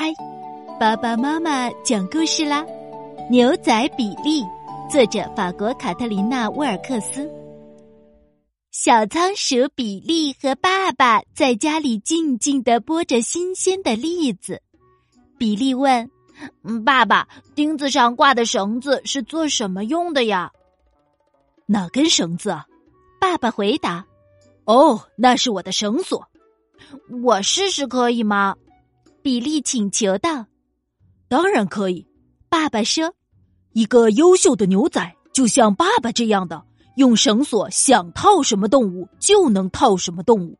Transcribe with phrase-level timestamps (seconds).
[0.00, 0.14] 嗨，
[0.78, 2.64] 爸爸妈妈讲故事啦！
[3.28, 4.44] 牛仔比利，
[4.88, 7.28] 作者法国卡特琳娜·沃尔克斯。
[8.70, 14.62] 小仓鼠比利和爸爸在家里静静的剥着新鲜的栗子。
[15.36, 16.08] 比利问
[16.86, 17.26] ：“爸爸，
[17.56, 20.52] 钉子上挂的绳子是做什么用的呀
[21.66, 22.56] ？”“哪根绳子？”
[23.20, 24.06] 爸爸回答。
[24.64, 26.24] “哦，那是我的绳索。
[27.24, 28.54] ”“我试试可以吗？”
[29.28, 30.46] 比利请求道
[31.28, 32.06] ：“当然可以。”
[32.48, 33.12] 爸爸说
[33.74, 36.64] ：“一个优秀的牛仔就像爸爸这样的，
[36.96, 40.56] 用绳索想套什么动物就能套什么动物。”“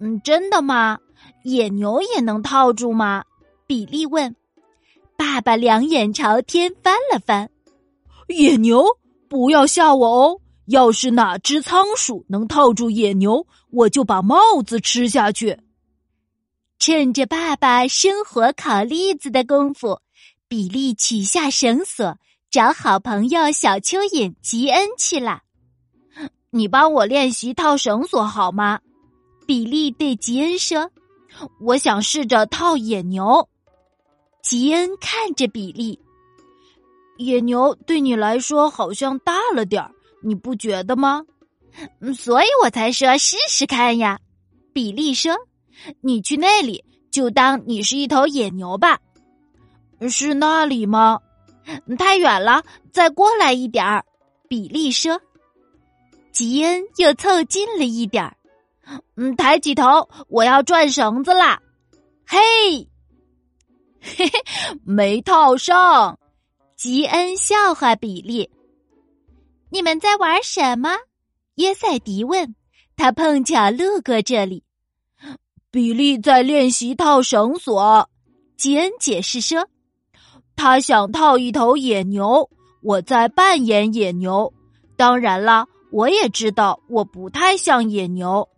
[0.00, 1.00] 嗯，真的吗？
[1.44, 3.24] 野牛也能套住吗？”
[3.68, 4.34] 比利问。
[5.14, 7.50] 爸爸两眼朝天翻了翻
[8.28, 8.86] ：“野牛？
[9.28, 10.40] 不要吓我哦！
[10.64, 15.58] 要是哪只仓鼠能套住野牛，我就把帽子吃下去。”
[16.78, 20.00] 趁着爸爸生火烤栗子的功夫，
[20.46, 22.18] 比利取下绳索，
[22.50, 25.42] 找好朋友小蚯蚓吉恩去了。
[26.50, 28.80] 你帮我练习套绳索好吗？
[29.46, 30.90] 比利对吉恩说
[31.60, 33.48] ：“我想试着套野牛。”
[34.42, 35.98] 吉恩看着比利，
[37.16, 39.90] 野牛对你来说好像大了点儿，
[40.22, 41.24] 你不觉得吗？
[42.14, 44.20] 所以我才说试试看呀。
[44.74, 45.34] 比利说。
[46.00, 48.98] 你去那里，就当你是一头野牛吧。
[50.08, 51.18] 是那里吗？
[51.98, 54.04] 太远了，再过来一点儿。
[54.48, 55.20] 比利说。
[56.32, 58.36] 吉恩又凑近了一点儿。
[59.16, 61.60] 嗯，抬起头，我要转绳子啦。
[62.26, 62.38] 嘿，
[64.00, 64.30] 嘿 嘿，
[64.84, 66.18] 没套上。
[66.76, 68.50] 吉恩笑话比利。
[69.70, 70.90] 你们在玩什么？
[71.54, 72.54] 耶赛迪问。
[72.96, 74.62] 他碰巧路过这里。
[75.70, 78.08] 比利在练习套绳索，
[78.56, 79.68] 吉恩解释说
[80.56, 82.48] ：“他想套一头野牛，
[82.82, 84.52] 我在扮演野牛。
[84.96, 88.48] 当然了，我也知道我不太像野牛。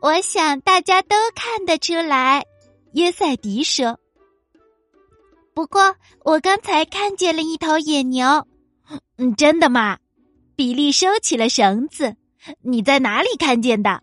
[0.00, 2.44] 我想大家都看得出来。”
[2.94, 4.00] 耶赛迪说
[5.54, 5.94] ：“不过
[6.24, 8.46] 我刚才看见了一头野牛。
[9.18, 9.98] ”“嗯，真的吗？”
[10.56, 12.16] 比利收起了绳子。
[12.62, 14.02] “你在哪里看见的？”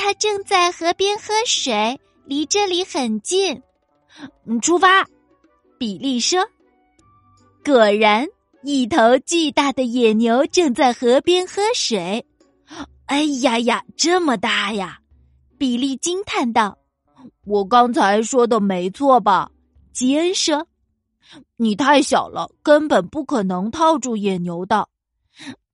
[0.00, 3.62] 他正在河边喝水，离这里很近。
[4.46, 5.06] 嗯，出发。
[5.78, 6.40] 比利说
[7.62, 8.26] ：“果然，
[8.62, 12.24] 一头巨大的野牛正在河边喝水。”
[13.04, 15.00] 哎呀呀，这么大呀！
[15.58, 16.78] 比利惊叹道
[17.44, 19.50] ：“我刚才说的没错吧？”
[19.92, 20.66] 吉恩说
[21.58, 24.88] ：“你太小了，根本不可能套住野牛的。”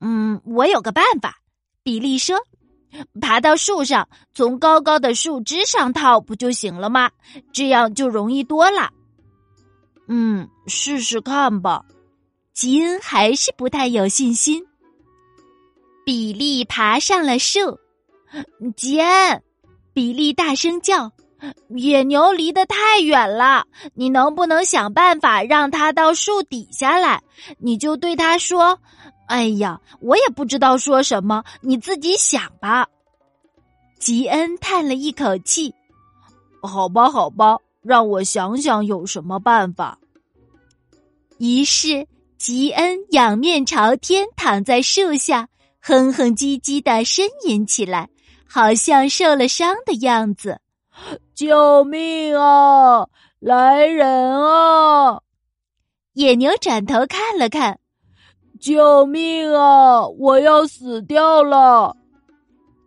[0.02, 1.38] 嗯，我有个办法。
[1.84, 2.36] 比利说。
[3.20, 7.10] 爬到树上，从高高的树枝上套不就行了吗？
[7.52, 8.90] 这样就容易多了。
[10.08, 11.84] 嗯，试试看吧。
[12.52, 14.64] 吉恩还是不太有信心。
[16.04, 17.78] 比利爬上了树，
[18.76, 19.42] 吉恩，
[19.92, 21.10] 比利大声叫
[21.76, 27.22] ：“野牛离得太远了，你能不能想办法让它到树底下来？
[27.58, 28.78] 你就对它说。”
[29.26, 32.88] 哎呀，我也不知道说什么，你自己想吧。
[33.98, 35.74] 吉恩叹了一口气
[36.62, 39.98] ：“好吧，好吧，让我想想有什么办法。”
[41.38, 42.06] 于是，
[42.38, 45.48] 吉恩仰面朝天躺在树下，
[45.80, 48.08] 哼哼唧唧的呻吟起来，
[48.46, 50.60] 好像受了伤的样子。
[51.34, 53.06] “救命啊！
[53.38, 54.08] 来人
[54.42, 55.20] 啊！”
[56.14, 57.78] 野牛转头看了看。
[58.60, 60.06] 救命啊！
[60.06, 61.96] 我要死掉了。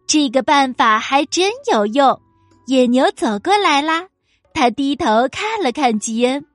[0.08, 2.20] 这个办法还真有用。
[2.68, 4.08] 野牛走过来啦，
[4.54, 6.46] 他低头看了看吉恩。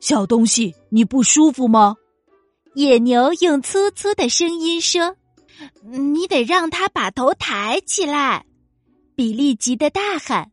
[0.00, 1.96] 小东西，你不舒服吗？
[2.74, 5.16] 野牛用粗粗的声音说
[5.82, 8.44] ：“你得让他把头抬起来。”
[9.16, 10.50] 比利急得大喊。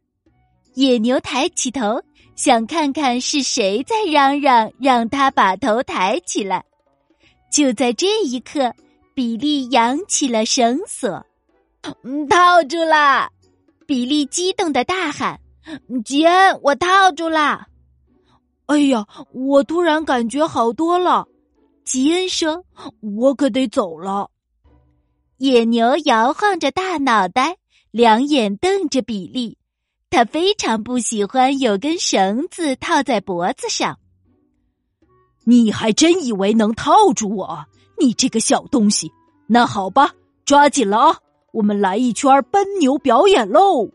[0.73, 2.01] 野牛抬起头，
[2.35, 6.65] 想看看是谁在嚷嚷，让他把头抬起来。
[7.57, 8.71] 就在这一刻，
[9.15, 11.25] 比利扬起了绳索，
[12.29, 13.31] 套住了！
[13.87, 15.39] 比利激动的大喊
[16.05, 17.65] ：“吉恩，我套住了！”
[18.67, 21.27] 哎呀，我突然感觉好多了。
[21.83, 22.63] 吉恩说
[23.17, 24.29] ：“我可得走了。”
[25.37, 27.57] 野牛摇晃着大脑袋，
[27.89, 29.57] 两眼瞪着比利，
[30.11, 33.97] 他非常不喜欢有根绳子套在脖子上。
[35.49, 37.65] 你还真以为能套住我？
[37.97, 39.09] 你这个小东西！
[39.47, 40.11] 那好吧，
[40.43, 41.17] 抓紧了啊！
[41.53, 43.89] 我们来一圈奔牛表演喽！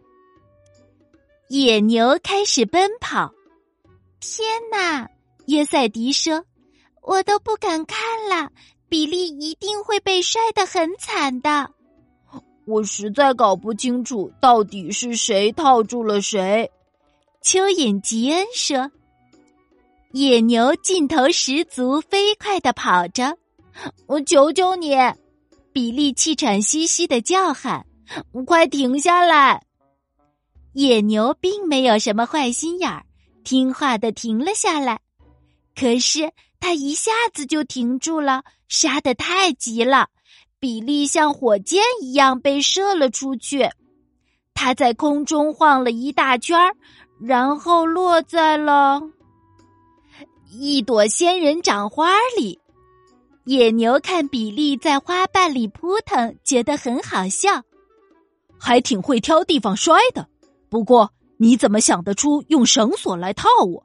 [1.51, 3.31] 野牛开始奔跑。
[4.19, 5.07] 天哪！
[5.49, 6.43] 耶赛迪说
[7.05, 7.99] ：“我都不敢看
[8.31, 8.51] 了，
[8.89, 11.71] 比利一定会被摔得很惨的。”
[12.65, 16.71] 我实在搞不清楚到底是谁套住了谁。
[17.43, 18.91] 蚯蚓吉恩说
[20.13, 23.37] ：“野牛劲头十足，飞快的跑着。
[24.07, 24.95] 我求求你！”
[25.73, 27.87] 比利气喘吁吁的叫喊
[28.47, 29.63] ：“快停下来！”
[30.75, 33.05] 野牛并没有什么坏心眼儿，
[33.43, 35.01] 听话的停了下来。
[35.75, 36.31] 可是
[36.61, 40.09] 他一下子就停住了，杀的太急了。
[40.61, 43.69] 比利像火箭一样被射了出去，
[44.53, 46.77] 他在空中晃了一大圈儿，
[47.19, 49.01] 然后落在了
[50.55, 52.61] 一朵仙人掌花里。
[53.45, 57.63] 野牛看比利在花瓣里扑腾，觉得很好笑，
[58.59, 60.29] 还挺会挑地方摔的。
[60.69, 63.85] 不过你怎么想得出用绳索来套我？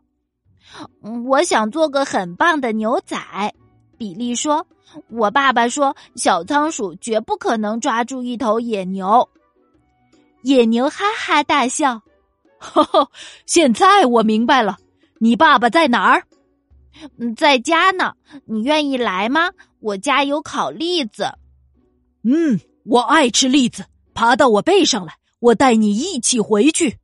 [1.25, 3.17] 我想做个很棒的牛仔。
[3.97, 4.67] 比利说
[5.09, 9.27] ：“我爸爸说，小仓鼠绝不可能抓住一头野牛。”
[10.43, 12.01] 野牛哈哈大笑
[12.59, 13.09] ：“呵呵，
[13.45, 14.77] 现在我明白了，
[15.17, 16.23] 你爸爸在哪儿？
[17.35, 18.13] 在家呢。
[18.45, 19.51] 你愿意来吗？
[19.79, 21.25] 我家有烤栗子。
[22.23, 23.85] ”“嗯，我爱吃栗子。
[24.13, 26.97] 爬到我背上来，我带你一起回去。”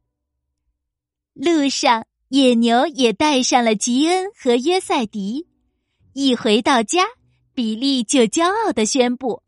[1.33, 5.47] 路上，野牛也带上了吉恩和约赛迪。
[6.13, 7.03] 一回到家，
[7.53, 9.41] 比利就骄傲的宣布：“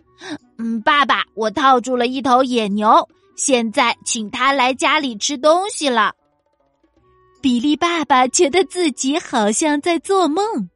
[0.57, 6.13] 嗯，爸爸，我套住了一头野牛，现在请他来家里吃东西了。”
[7.45, 10.68] 比利爸爸觉得自己好像在做梦。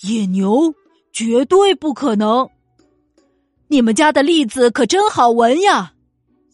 [0.00, 0.74] 野牛
[1.12, 2.48] 绝对不可能！
[3.68, 5.92] 你们家的栗子可真好闻呀！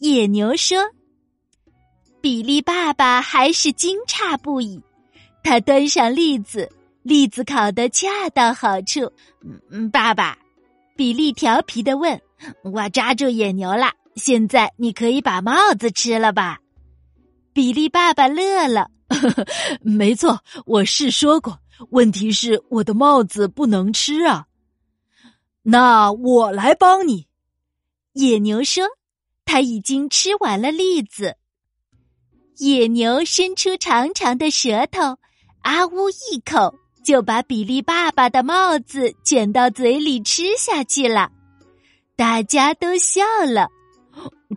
[0.00, 0.76] 野牛说。
[2.20, 4.82] 比利爸爸还是惊诧不已，
[5.44, 6.68] 他端上栗子。
[7.04, 9.08] 栗子烤的恰到好处。
[9.70, 10.36] 嗯，爸爸，
[10.96, 12.20] 比利调皮的问
[12.64, 16.58] ：“我抓住野牛了，现在你可以把帽子吃了吧？”
[17.54, 19.46] 比利爸爸乐了：“呵 呵
[19.82, 21.58] 没错，我是说过。
[21.90, 24.46] 问题是我的帽子不能吃啊。”
[25.62, 27.26] 那我来帮你。
[28.14, 28.84] 野牛说
[29.44, 31.36] ：“他已经吃完了栗子。”
[32.58, 35.18] 野牛伸出长长的舌头，
[35.62, 36.74] 啊呜一口。
[37.04, 41.30] 就把比利爸爸的帽子卷到嘴里吃下去了，
[42.16, 43.66] 大家都笑了。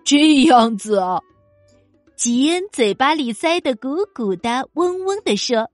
[0.03, 1.21] 这样子啊，
[2.21, 5.67] 吉恩嘴巴里塞得鼓鼓的，嗡嗡的说：“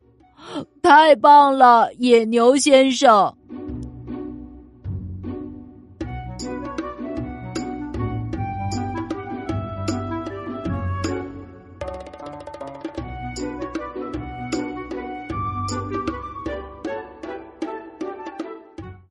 [0.82, 3.36] 太棒了，野牛先生。”